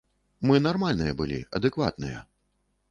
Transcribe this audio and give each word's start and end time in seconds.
Мы 0.51 0.55
нармальныя 0.67 1.17
былі, 1.21 1.39
адэкватныя. 1.61 2.29